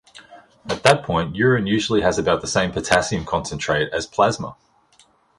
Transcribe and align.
At 0.67 0.81
that 0.81 1.03
point, 1.03 1.35
urine 1.35 1.67
usually 1.67 2.01
has 2.01 2.17
about 2.17 2.41
the 2.41 2.47
same 2.47 2.71
potassium 2.71 3.23
concentration 3.23 3.93
as 3.93 4.07
plasma. 4.07 4.55